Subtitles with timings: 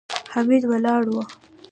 [0.33, 1.15] حميد ولاړ و.